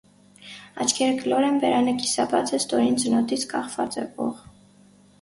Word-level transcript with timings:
Աչքերը 0.85 1.19
կլոր 1.19 1.47
են, 1.51 1.59
բերանը 1.65 1.95
կիսաբաց 2.01 2.57
է՝ 2.57 2.59
ստորին 2.65 3.01
ծնոտից 3.05 3.49
կախված 3.57 4.03
է 4.07 4.11
օղ։ 4.29 4.47